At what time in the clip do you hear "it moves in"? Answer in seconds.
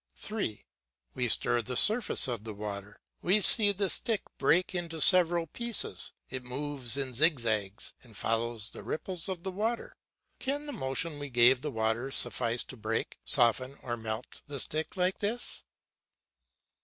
6.27-7.13